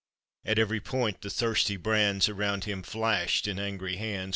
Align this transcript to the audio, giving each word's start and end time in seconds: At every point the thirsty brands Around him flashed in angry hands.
At 0.43 0.57
every 0.57 0.79
point 0.81 1.21
the 1.21 1.29
thirsty 1.29 1.77
brands 1.77 2.27
Around 2.27 2.63
him 2.63 2.81
flashed 2.81 3.47
in 3.47 3.59
angry 3.59 3.97
hands. 3.97 4.29